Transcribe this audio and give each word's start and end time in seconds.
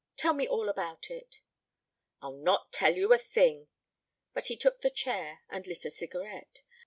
Tell 0.17 0.33
me 0.33 0.47
all 0.47 0.67
about 0.67 1.11
it." 1.11 1.41
"I'll 2.23 2.31
not 2.31 2.71
tell 2.71 2.95
you 2.95 3.13
a 3.13 3.19
thing." 3.19 3.67
But 4.33 4.47
he 4.47 4.57
took 4.57 4.81
the 4.81 4.89
chair 4.89 5.43
and 5.47 5.67
lit 5.67 5.85
a 5.85 5.91
cigarette. 5.91 6.63